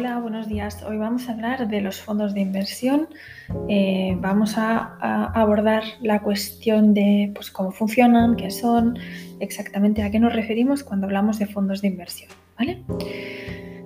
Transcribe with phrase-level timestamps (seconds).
[0.00, 0.84] Hola, buenos días.
[0.84, 3.08] Hoy vamos a hablar de los fondos de inversión.
[3.68, 4.94] Eh, vamos a,
[5.34, 8.96] abordar la cuestión de pues, cómo funcionan, qué son,
[9.40, 12.30] exactamente a qué nos referimos cuando hablamos de fondos de inversión.
[12.56, 12.84] ¿vale?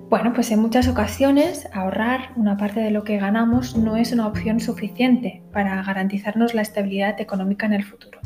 [0.07, 4.27] Bueno, pues en muchas ocasiones ahorrar una parte de lo que ganamos no es una
[4.27, 8.19] opción suficiente para garantizarnos la estabilidad económica en el futuro.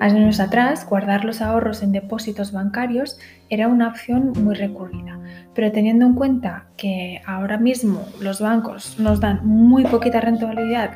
[0.00, 3.18] Años atrás, guardar los ahorros en depósitos bancarios
[3.50, 5.18] era una opción muy recurrida,
[5.54, 10.90] pero teniendo en cuenta que ahora mismo los bancos nos dan muy poquita rentabilidad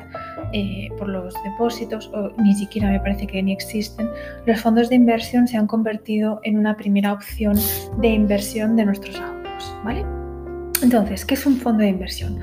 [0.53, 4.09] eh, por los depósitos, o ni siquiera me parece que ni existen,
[4.45, 7.55] los fondos de inversión se han convertido en una primera opción
[7.99, 9.47] de inversión de nuestros ahorros.
[9.83, 10.05] ¿vale?
[10.81, 12.39] Entonces, ¿qué es un fondo de inversión?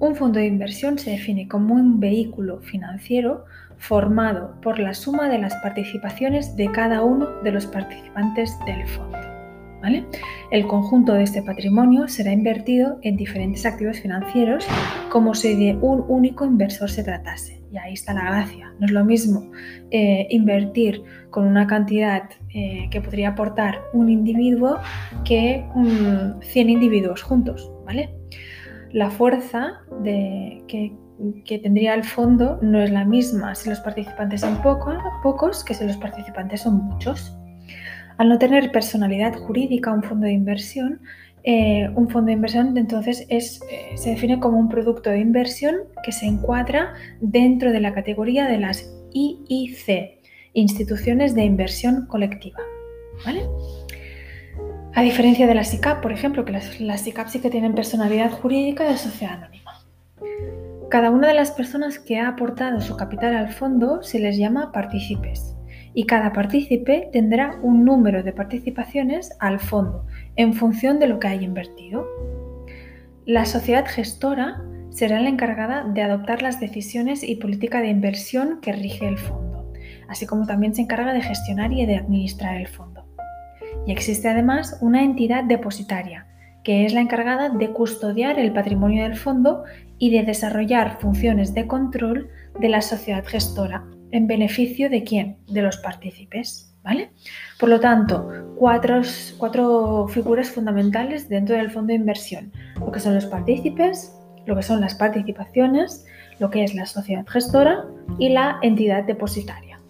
[0.00, 3.44] Un fondo de inversión se define como un vehículo financiero
[3.78, 9.18] formado por la suma de las participaciones de cada uno de los participantes del fondo.
[10.50, 14.66] El conjunto de este patrimonio será invertido en diferentes activos financieros
[15.10, 17.62] como si de un único inversor se tratase.
[17.70, 18.72] Y ahí está la gracia.
[18.78, 19.50] No es lo mismo
[19.90, 24.78] eh, invertir con una cantidad eh, que podría aportar un individuo
[25.24, 25.64] que
[26.40, 27.70] 100 individuos juntos.
[28.92, 30.92] La fuerza de, que
[31.44, 35.84] que tendría el fondo no es la misma si los participantes son pocos que si
[35.84, 37.36] los participantes son muchos.
[38.18, 41.00] Al no tener personalidad jurídica un fondo de inversión,
[41.44, 45.76] eh, un fondo de inversión entonces es, eh, se define como un producto de inversión
[46.02, 50.20] que se encuadra dentro de la categoría de las IIC,
[50.52, 52.58] instituciones de inversión colectiva.
[54.94, 58.30] A diferencia de la SICAP, por ejemplo, que las, las SICAP sí que tienen personalidad
[58.30, 59.72] jurídica de sociedad anónima.
[60.88, 64.72] Cada una de las personas que ha aportado su capital al fondo se les llama
[64.72, 65.54] partícipes
[65.92, 71.28] y cada partícipe tendrá un número de participaciones al fondo en función de lo que
[71.28, 72.06] haya invertido.
[73.26, 78.72] La sociedad gestora será la encargada de adoptar las decisiones y política de inversión que
[78.72, 79.70] rige el fondo,
[80.08, 83.04] así como también se encarga de gestionar y de administrar el fondo.
[83.86, 86.27] Y existe además una entidad depositaria,
[86.68, 89.64] que es la encargada de custodiar el patrimonio del fondo
[89.96, 92.28] y de desarrollar funciones de control
[92.60, 95.38] de la sociedad gestora en beneficio de quién?
[95.46, 96.76] De los partícipes.
[96.82, 97.08] ¿Vale?
[97.58, 99.00] Por lo tanto, cuatro,
[99.38, 102.52] cuatro figuras fundamentales dentro del fondo de inversión.
[102.78, 104.14] Lo que son los partícipes,
[104.44, 106.04] lo que son las participaciones,
[106.38, 107.86] lo que es la sociedad gestora
[108.18, 109.80] y la entidad depositaria.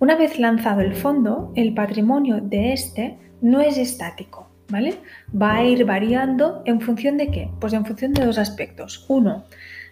[0.00, 4.94] Una vez lanzado el fondo, el patrimonio de este no es estático, ¿vale?
[5.40, 7.50] Va a ir variando en función de qué?
[7.60, 9.04] Pues en función de dos aspectos.
[9.08, 9.44] Uno,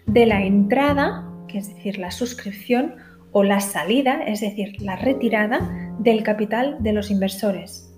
[0.05, 2.95] de la entrada, que es decir, la suscripción,
[3.31, 5.59] o la salida, es decir, la retirada
[5.99, 7.93] del capital de los inversores.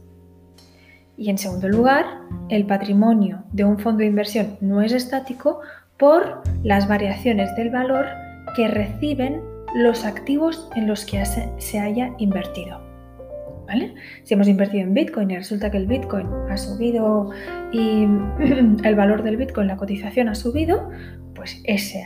[1.17, 2.05] Y en segundo lugar,
[2.49, 5.61] el patrimonio de un fondo de inversión no es estático
[5.97, 8.07] por las variaciones del valor
[8.55, 9.41] que reciben
[9.75, 12.90] los activos en los que se haya invertido.
[14.23, 17.31] Si hemos invertido en Bitcoin y resulta que el Bitcoin ha subido
[17.71, 18.03] y
[18.83, 20.89] el valor del Bitcoin, la cotización ha subido,
[21.35, 22.03] pues ese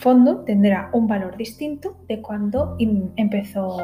[0.00, 2.76] fondo tendrá un valor distinto de cuando
[3.16, 3.78] empezó,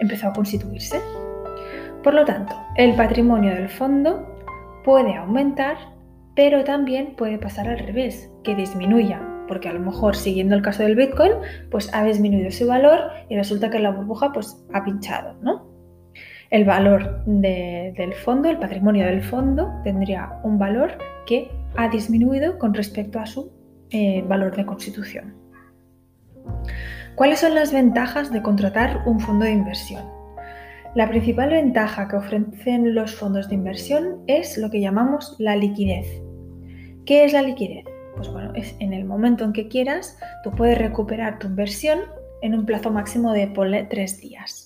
[0.00, 0.98] empezó a constituirse.
[2.02, 4.26] Por lo tanto, el patrimonio del fondo
[4.84, 5.76] puede aumentar,
[6.34, 10.82] pero también puede pasar al revés, que disminuya, porque a lo mejor siguiendo el caso
[10.82, 11.32] del Bitcoin,
[11.70, 15.73] pues ha disminuido su valor y resulta que la burbuja pues ha pinchado, ¿no?
[16.50, 22.74] El valor del fondo, el patrimonio del fondo, tendría un valor que ha disminuido con
[22.74, 23.50] respecto a su
[23.90, 25.34] eh, valor de constitución.
[27.14, 30.04] ¿Cuáles son las ventajas de contratar un fondo de inversión?
[30.94, 36.06] La principal ventaja que ofrecen los fondos de inversión es lo que llamamos la liquidez.
[37.04, 37.84] ¿Qué es la liquidez?
[38.14, 41.98] Pues bueno, es en el momento en que quieras, tú puedes recuperar tu inversión
[42.42, 43.48] en un plazo máximo de
[43.90, 44.63] tres días.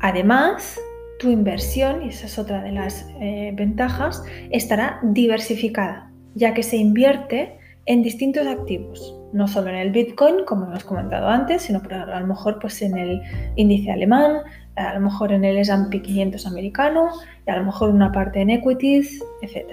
[0.00, 0.80] Además,
[1.18, 6.76] tu inversión, y esa es otra de las eh, ventajas, estará diversificada, ya que se
[6.76, 12.20] invierte en distintos activos, no solo en el Bitcoin, como hemos comentado antes, sino a
[12.20, 13.22] lo mejor pues, en el
[13.56, 14.42] índice alemán,
[14.76, 17.08] a lo mejor en el S&P 500 americano,
[17.46, 19.66] y a lo mejor una parte en equities, etc.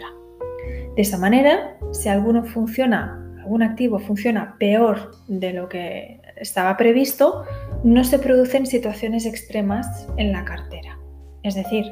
[0.95, 7.43] De esa manera, si alguno funciona, algún activo funciona peor de lo que estaba previsto,
[7.85, 10.97] no se producen situaciones extremas en la cartera.
[11.43, 11.85] Es decir,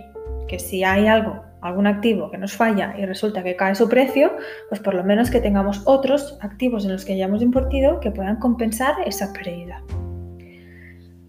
[0.47, 4.35] que si hay algo, algún activo que nos falla y resulta que cae su precio,
[4.69, 8.37] pues por lo menos que tengamos otros activos en los que hayamos invertido que puedan
[8.37, 9.83] compensar esa pérdida.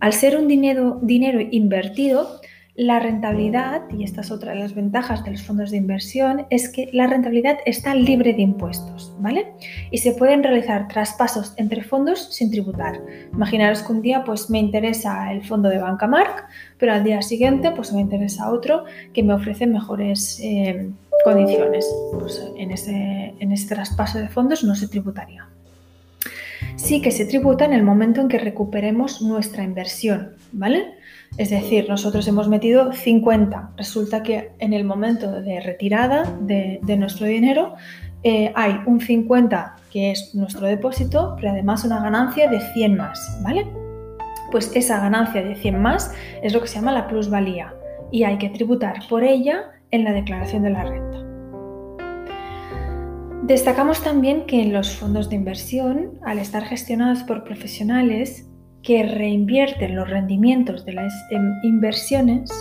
[0.00, 2.40] Al ser un dinero, dinero invertido,
[2.76, 6.68] La rentabilidad, y esta es otra de las ventajas de los fondos de inversión, es
[6.68, 9.52] que la rentabilidad está libre de impuestos, ¿vale?
[9.92, 13.00] Y se pueden realizar traspasos entre fondos sin tributar.
[13.32, 17.22] Imaginaros que un día pues me interesa el fondo de Banca Mark, pero al día
[17.22, 18.82] siguiente pues me interesa otro
[19.12, 20.90] que me ofrece mejores eh,
[21.22, 21.86] condiciones.
[22.18, 25.46] Pues en ese, en ese traspaso de fondos no se tributaría
[26.76, 30.94] sí que se tributa en el momento en que recuperemos nuestra inversión, ¿vale?
[31.36, 33.70] Es decir, nosotros hemos metido 50.
[33.76, 37.74] Resulta que en el momento de retirada de, nuestro dinero
[38.22, 43.40] eh, hay un 50 que es nuestro depósito, pero además una ganancia de 100 más,
[43.42, 43.66] ¿vale?
[44.52, 47.74] Pues esa ganancia de 100 más es lo que se llama la plusvalía
[48.12, 51.24] y hay que tributar por ella en la declaración de la renta.
[53.42, 58.48] Destacamos también que en los fondos de inversión, al estar gestionados por profesionales,
[58.84, 62.52] que reinvierten los rendimientos de las em, inversiones,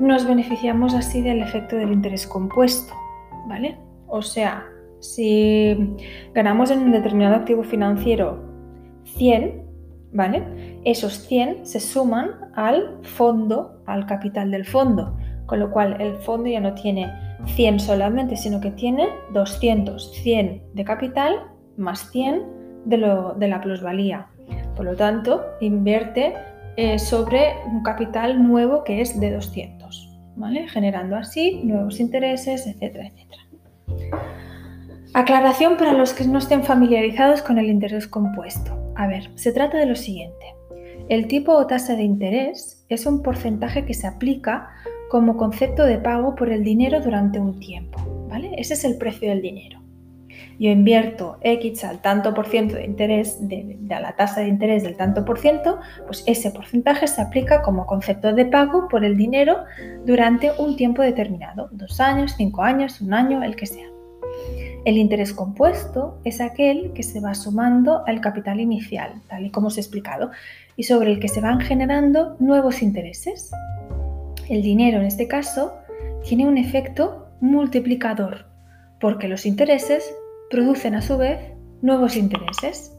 [0.00, 2.94] nos beneficiamos así del efecto del interés compuesto,
[3.46, 3.78] ¿vale?
[4.06, 4.64] O sea,
[5.00, 5.76] si
[6.34, 8.42] ganamos en un determinado activo financiero
[9.04, 9.62] 100,
[10.12, 10.80] ¿vale?
[10.84, 15.16] Esos 100 se suman al fondo, al capital del fondo,
[15.46, 17.12] con lo cual el fondo ya no tiene
[17.44, 21.34] 100 solamente, sino que tiene 200, 100 de capital
[21.76, 22.42] más 100
[22.86, 24.28] de, lo, de la plusvalía.
[24.78, 26.34] Por lo tanto, invierte
[26.76, 30.68] eh, sobre un capital nuevo que es de 200, ¿vale?
[30.68, 33.42] generando así nuevos intereses, etcétera, etcétera.
[35.14, 38.92] Aclaración para los que no estén familiarizados con el interés compuesto.
[38.94, 40.54] A ver, se trata de lo siguiente.
[41.08, 44.70] El tipo o tasa de interés es un porcentaje que se aplica
[45.10, 47.98] como concepto de pago por el dinero durante un tiempo,
[48.28, 48.52] ¿vale?
[48.58, 49.77] Ese es el precio del dinero
[50.58, 54.96] yo invierto X al tanto por ciento de interés, de, la tasa de interés del
[54.96, 59.58] tanto por ciento, pues ese porcentaje se aplica como concepto de pago por el dinero
[60.04, 63.86] durante un tiempo determinado, dos años, cinco años, un año, el que sea.
[64.84, 69.68] El interés compuesto es aquel que se va sumando al capital inicial, tal y como
[69.68, 70.30] os he explicado,
[70.76, 73.50] y sobre el que se van generando nuevos intereses.
[74.48, 75.74] El dinero en este caso
[76.26, 78.46] tiene un efecto multiplicador,
[78.98, 80.12] porque los intereses
[80.50, 81.38] producen a su vez
[81.82, 82.94] nuevos intereses.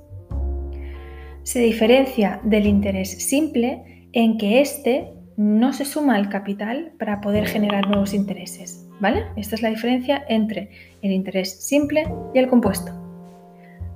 [1.43, 7.47] Se diferencia del interés simple en que éste no se suma al capital para poder
[7.47, 8.85] generar nuevos intereses.
[8.99, 9.23] ¿Vale?
[9.37, 10.69] Esta es la diferencia entre
[11.01, 12.03] el interés simple
[12.33, 12.91] y el compuesto.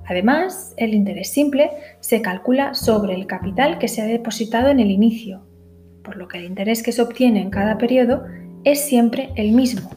[0.06, 1.70] Además, el interés simple
[2.00, 5.42] se calcula sobre el capital que se ha depositado en el inicio,
[6.02, 8.24] por lo que el interés que se obtiene en cada periodo
[8.64, 9.90] es siempre el mismo,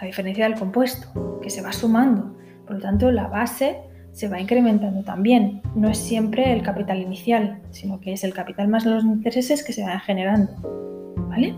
[0.00, 2.37] a diferencia del compuesto, que se va sumando
[2.68, 3.78] por lo tanto, la base
[4.12, 5.62] se va incrementando también.
[5.74, 9.72] No es siempre el capital inicial, sino que es el capital más los intereses que
[9.72, 10.52] se van generando.
[11.28, 11.54] ¿Vale?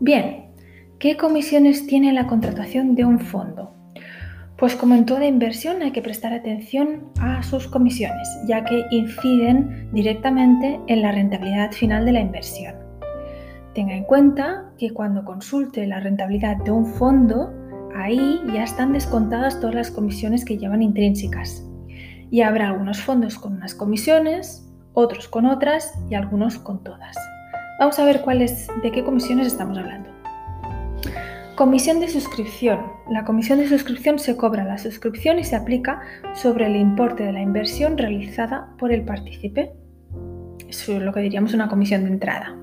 [0.00, 0.46] Bien,
[0.98, 3.74] ¿qué comisiones tiene la contratación de un fondo?
[4.56, 9.90] Pues como en toda inversión hay que prestar atención a sus comisiones, ya que inciden
[9.92, 12.74] directamente en la rentabilidad final de la inversión.
[13.74, 17.52] Tenga en cuenta que cuando consulte la rentabilidad de un fondo,
[17.94, 21.64] ahí ya están descontadas todas las comisiones que llevan intrínsecas.
[22.30, 27.16] Y habrá algunos fondos con unas comisiones, otros con otras y algunos con todas.
[27.78, 30.10] Vamos a ver cuáles, de qué comisiones estamos hablando.
[31.56, 32.80] Comisión de suscripción.
[33.08, 36.00] La comisión de suscripción se cobra la suscripción y se aplica
[36.34, 39.72] sobre el importe de la inversión realizada por el partícipe.
[40.68, 42.56] Eso es lo que diríamos una comisión de entrada.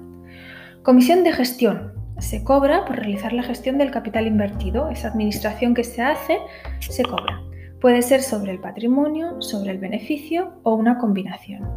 [0.84, 4.90] Comisión de gestión se cobra por realizar la gestión del capital invertido.
[4.90, 6.38] Esa administración que se hace
[6.80, 7.42] se cobra.
[7.82, 11.68] Puede ser sobre el patrimonio, sobre el beneficio o una combinación.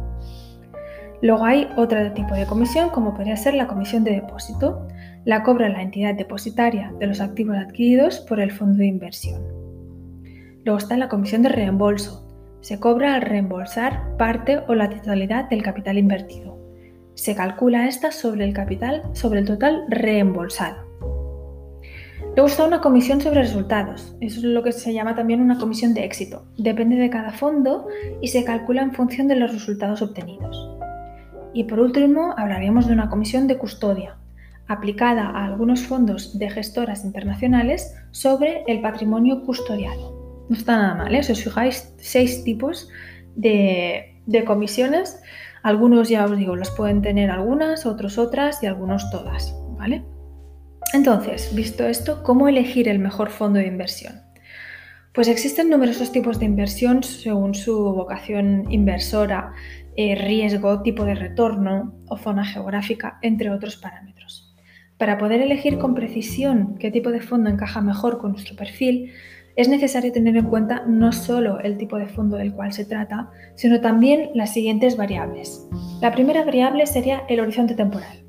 [1.21, 4.87] Luego hay otro tipo de comisión como podría ser la comisión de depósito.
[5.25, 9.41] La cobra la entidad depositaria de los activos adquiridos por el fondo de inversión.
[10.63, 12.21] Luego está la comisión de reembolso.
[12.61, 16.54] Se cobra al reembolsar parte o la totalidad del capital invertido.
[17.15, 20.85] Se calcula esta sobre el capital, sobre el total reembolsado.
[22.35, 24.17] Luego está una comisión sobre resultados.
[24.19, 26.45] Eso es lo que se llama también una comisión de éxito.
[26.57, 27.87] Depende de cada fondo
[28.21, 30.69] y se calcula en función de los resultados obtenidos.
[31.53, 34.17] Y por último, hablaríamos de una comisión de custodia,
[34.67, 40.45] aplicada a algunos fondos de gestoras internacionales sobre el patrimonio custodiado.
[40.49, 41.23] No está nada mal, ¿eh?
[41.23, 42.89] si os fijáis, seis tipos
[43.37, 45.21] de, de comisiones
[45.65, 50.05] algunos ya os digo, los pueden tener algunas, otros otras y algunos todas, ¿vale?
[50.93, 54.21] Entonces, visto esto, ¿cómo elegir el mejor fondo de inversión?
[55.11, 59.53] Pues existen numerosos tipos de inversión según su vocación inversora
[59.97, 64.55] eh, riesgo, tipo de retorno o zona geográfica, entre otros parámetros.
[64.99, 69.13] Para poder elegir con precisión qué tipo de fondo encaja mejor con nuestro perfil,
[69.55, 73.29] es necesario tener en cuenta no solo el tipo de fondo del cual se trata,
[73.55, 75.67] sino también las siguientes variables.
[76.01, 78.25] La primera variable sería el horizonte temporal.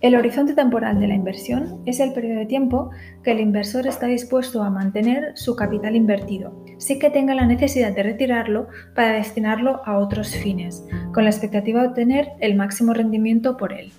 [0.00, 2.90] El horizonte temporal de la inversión es el periodo de tiempo
[3.22, 7.94] que el inversor está dispuesto a mantener su capital invertido, sin que tenga la necesidad
[7.94, 13.56] de retirarlo para destinarlo a otros fines, con la expectativa de obtener el máximo rendimiento
[13.56, 13.92] por él.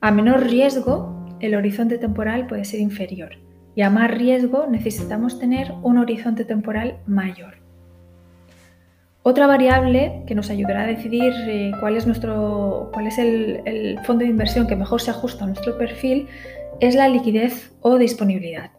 [0.00, 3.32] A menor riesgo, el horizonte temporal puede ser inferior,
[3.74, 7.60] y a más riesgo necesitamos tener un horizonte temporal mayor.
[9.22, 14.24] Otra variable que nos ayudará a decidir eh, cuál es, nuestro, cuál es el, fondo
[14.24, 16.26] de inversión que mejor se ajusta a nuestro perfil
[16.80, 18.70] es la liquidez o disponibilidad.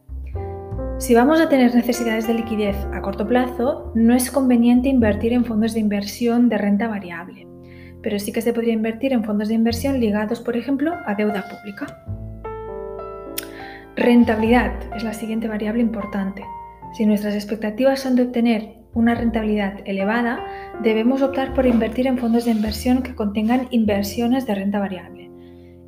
[0.98, 5.46] Si vamos a tener necesidades de liquidez a corto plazo, no es conveniente invertir en
[5.46, 7.48] fondos de inversión de renta variable,
[8.02, 11.46] pero sí que se podría invertir en fondos de inversión ligados, por ejemplo, a deuda
[11.48, 12.04] pública.
[13.98, 16.46] Rentabilidad es la siguiente variable importante.
[16.94, 20.40] Si nuestras expectativas son de obtener una rentabilidad elevada,
[20.82, 25.30] debemos optar por invertir en fondos de inversión que contengan inversiones de renta variable.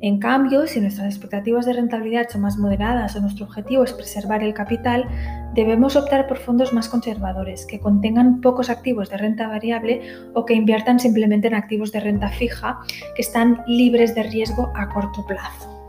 [0.02, 4.42] En cambio, si nuestras expectativas de rentabilidad son más moderadas o nuestro objetivo es preservar
[4.42, 5.08] el capital,
[5.54, 10.02] debemos optar por fondos más conservadores, que contengan pocos activos de renta variable
[10.34, 12.80] o que inviertan simplemente en activos de renta fija
[13.16, 15.83] que están libres de riesgo a corto plazo.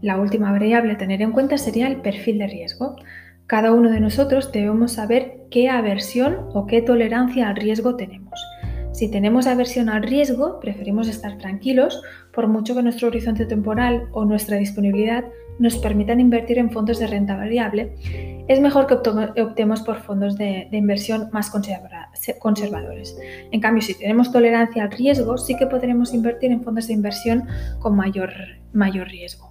[0.00, 2.96] La última variable a tener en cuenta sería el perfil de riesgo.
[3.46, 8.40] Cada uno de nosotros debemos saber qué aversión o qué tolerancia al riesgo tenemos.
[8.92, 12.02] Si tenemos aversión al riesgo, preferimos estar tranquilos,
[12.32, 15.24] por mucho que nuestro horizonte temporal o nuestra disponibilidad
[15.58, 17.94] nos permitan invertir en fondos de renta variable,
[18.48, 18.94] es mejor que
[19.42, 23.16] optemos por fondos de, inversión más conservadores.
[23.50, 27.44] En cambio, si tenemos tolerancia al riesgo, sí que podremos invertir en fondos de inversión
[27.80, 28.30] con mayor,
[28.72, 29.47] mayor riesgo.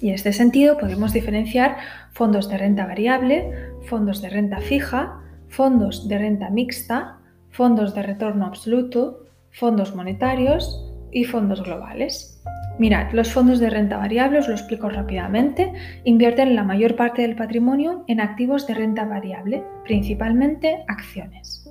[0.00, 1.76] Y en este sentido podemos diferenciar
[2.12, 3.50] fondos de renta variable,
[3.86, 7.18] fondos de renta fija, fondos de renta mixta,
[7.50, 12.42] fondos de retorno absoluto, fondos monetarios y fondos globales.
[12.78, 17.36] Mirad, los fondos de renta variable, os lo explico rápidamente, invierten la mayor parte del
[17.36, 21.70] patrimonio en activos de renta variable, principalmente acciones.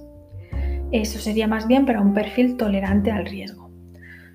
[0.94, 3.73] Eso sería más bien para un perfil tolerante al riesgo.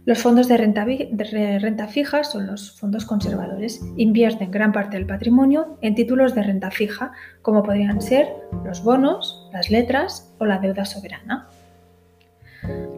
[0.08, 3.82] Los fondos de renta, fija son los fondos conservadores.
[3.98, 7.12] Invierten gran parte del patrimonio en títulos de renta fija,
[7.42, 8.26] como podrían ser
[8.64, 11.46] los bonos, las letras o la deuda soberana.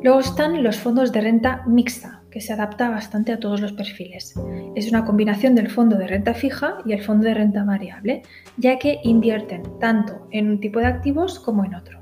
[0.04, 4.32] Luego están los fondos de renta mixta, que se adapta bastante a todos los perfiles.
[4.76, 8.22] Es una combinación del fondo de renta fija y el fondo de renta variable,
[8.56, 11.98] ya que invierten tanto en un tipo de activos como en otro.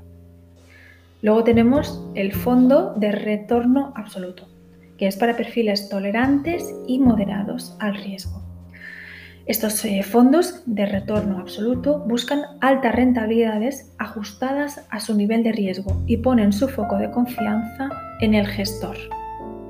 [1.23, 4.48] Luego tenemos el fondo de retorno absoluto
[4.99, 8.41] que es para perfiles tolerantes y moderados al riesgo.
[9.45, 16.03] Estos eh, fondos de retorno absoluto buscan altas rentabilidades ajustadas a su nivel de riesgo
[16.05, 17.89] y ponen su foco de confianza
[18.19, 18.95] en el gestor.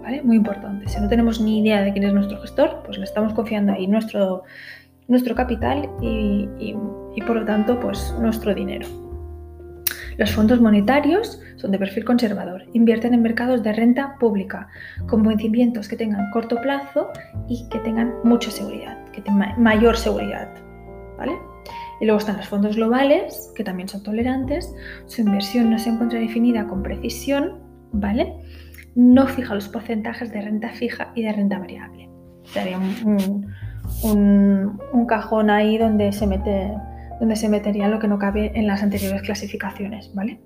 [0.02, 0.24] ¿Vale?
[0.24, 0.90] Muy importante.
[0.90, 3.88] Si no tenemos ni idea de quién es nuestro gestor, pues le estamos confiando ahí
[3.88, 4.44] nuestro,
[5.08, 9.09] nuestro capital y, y por lo tanto pues nuestro dinero.
[10.20, 14.68] Los fondos monetarios son de perfil conservador, invierten en mercados de renta pública,
[15.08, 17.08] con vencimientos que tengan corto plazo
[17.48, 20.50] y que tengan mucha seguridad, que tengan mayor seguridad.
[21.18, 21.40] ¿vale?
[22.02, 26.20] Y luego están los fondos globales, que también son tolerantes, su inversión no se encuentra
[26.20, 27.60] definida con precisión,
[27.94, 28.36] ¿vale?
[28.96, 32.10] No fija los porcentajes de renta fija y de renta variable.
[32.44, 33.48] Sería un,
[34.92, 36.74] un cajón ahí donde se mete
[37.20, 40.40] donde se metería lo que no cabe en las anteriores clasificaciones, ¿vale?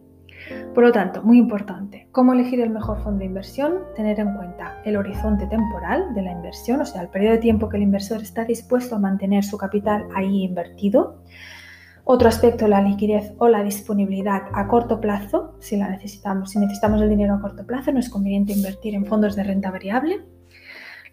[0.73, 3.79] Por lo tanto, muy importante, ¿cómo elegir el mejor fondo de inversión?
[3.95, 7.69] Tener en cuenta el horizonte temporal de la inversión, o sea, el periodo de tiempo
[7.69, 11.23] que el inversor está dispuesto a mantener su capital ahí invertido.
[12.05, 17.01] Otro aspecto, la liquidez o la disponibilidad a corto plazo, si la necesitamos, si necesitamos
[17.01, 20.25] el dinero a corto plazo, no es conveniente invertir en fondos de renta variable.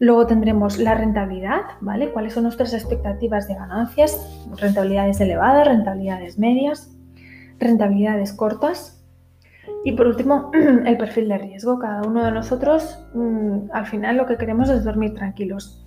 [0.00, 2.10] Luego tendremos la rentabilidad, ¿vale?
[2.10, 4.46] ¿Cuáles son nuestras expectativas de ganancias?
[4.56, 6.96] Rentabilidades elevadas, rentabilidades medias,
[7.58, 9.04] rentabilidades cortas.
[9.84, 10.52] Y por último,
[10.86, 11.78] el perfil de riesgo.
[11.78, 15.86] Cada uno de nosotros, mm, al final, lo que queremos es dormir tranquilos.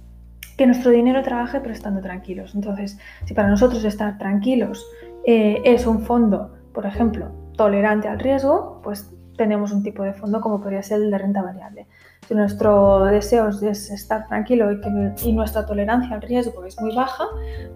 [0.60, 2.54] Que nuestro dinero trabaje pero estando tranquilos.
[2.54, 4.86] Entonces, si para nosotros estar tranquilos
[5.26, 10.42] eh, es un fondo, por ejemplo, tolerante al riesgo, pues tenemos un tipo de fondo
[10.42, 11.88] como podría ser el de renta variable.
[12.28, 14.90] Si nuestro deseo es estar tranquilo y, que,
[15.34, 17.26] nuestra tolerancia al riesgo es muy baja,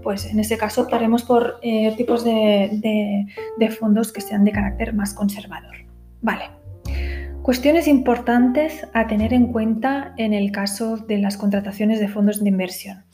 [0.04, 3.28] pues en ese caso optaremos por eh, tipos de,
[3.78, 5.76] fondos que sean de carácter más conservador.
[6.22, 6.46] Vale.
[7.42, 12.50] Cuestiones importantes a tener en cuenta en el caso de las contrataciones de fondos de
[12.50, 13.06] inversión.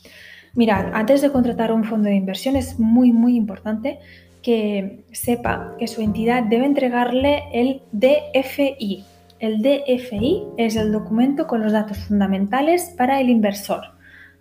[0.56, 4.00] Mirad, antes de contratar un fondo de inversión es muy, muy importante
[4.44, 9.04] que sepa que su entidad debe entregarle el DFI.
[9.40, 13.82] El DFI es el documento con los datos fundamentales para el inversor,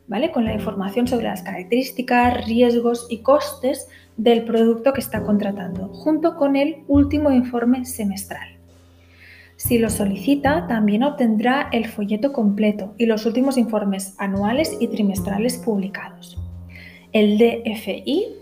[0.08, 0.30] ¿vale?
[0.30, 6.36] Con la información sobre las características, riesgos y costes del producto que está contratando, junto
[6.36, 8.58] con el último informe semestral.
[9.56, 15.56] Si lo solicita, también obtendrá el folleto completo y los últimos informes anuales y trimestrales
[15.58, 16.36] publicados.
[17.12, 18.41] El DFI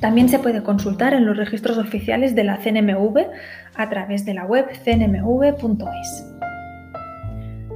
[0.00, 3.26] también se puede consultar en los registros oficiales de la CNMV
[3.76, 6.34] a través de la web cnmv.es.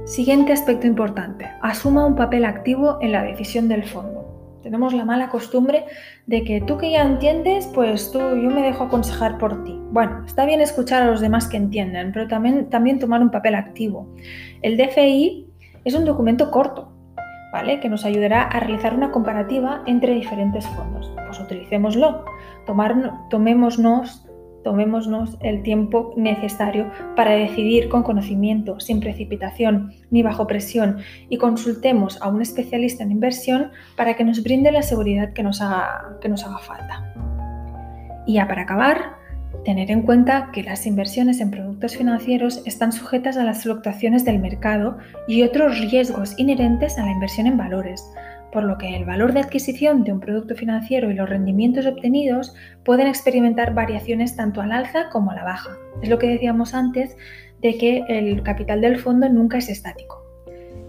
[0.05, 1.47] Siguiente aspecto importante.
[1.61, 4.59] Asuma un papel activo en la decisión del fondo.
[4.63, 5.85] Tenemos la mala costumbre
[6.25, 9.79] de que tú que ya entiendes, pues tú, yo me dejo aconsejar por ti.
[9.91, 13.55] Bueno, está bien escuchar a los demás que entienden, pero también, también tomar un papel
[13.55, 14.13] activo.
[14.61, 15.47] El DFI
[15.85, 16.91] es un documento corto,
[17.81, 21.11] Que nos ayudará a realizar una comparativa entre diferentes fondos.
[21.25, 22.23] Pues utilicémoslo.
[22.65, 24.27] Tomar, tomémonos
[25.41, 32.29] el tiempo necesario para decidir con conocimiento, sin precipitación ni bajo presión y consultemos a
[32.29, 35.61] un especialista en inversión para que nos brinde la seguridad que nos
[36.21, 37.13] que nos haga falta.
[38.25, 39.18] Y ya para acabar,
[39.63, 44.39] tener en cuenta que las inversiones en productos financieros están sujetas a las fluctuaciones del
[44.39, 44.97] mercado
[45.27, 48.03] y otros riesgos inherentes a la inversión en valores,
[48.51, 52.53] por lo que el valor de adquisición de un producto financiero y los rendimientos obtenidos
[52.83, 55.71] pueden experimentar variaciones tanto al alza como a la baja.
[56.01, 57.15] Es lo que decíamos antes
[57.61, 60.23] de que el capital del fondo nunca es estático.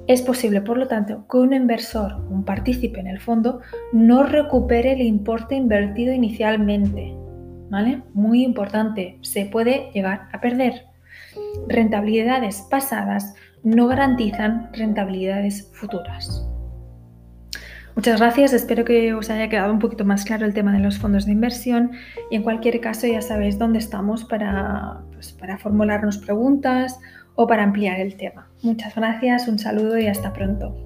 [0.06, 3.60] Es posible, por lo tanto, que un inversor, un partícipe en el fondo,
[3.92, 7.14] no recupere el importe invertido inicialmente.
[7.70, 8.02] ¿Vale?
[8.12, 10.86] Muy importante, se puede llegar a perder.
[11.68, 16.46] Rentabilidades pasadas no garantizan rentabilidades futuras.
[17.96, 20.98] Muchas gracias, espero que os haya quedado un poquito más claro el tema de los
[20.98, 21.90] fondos de inversión
[22.30, 26.98] y en cualquier caso ya sabéis dónde estamos para, pues, para formularnos preguntas
[27.34, 28.48] o para ampliar el tema.
[28.62, 30.76] Muchas gracias, un saludo y hasta pronto.